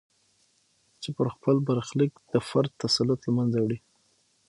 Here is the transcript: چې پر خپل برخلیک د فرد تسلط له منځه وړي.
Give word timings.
چې 1.01 1.09
پر 1.17 1.27
خپل 1.35 1.55
برخلیک 1.67 2.11
د 2.33 2.35
فرد 2.49 2.71
تسلط 2.83 3.19
له 3.25 3.31
منځه 3.37 3.57
وړي. 3.61 3.77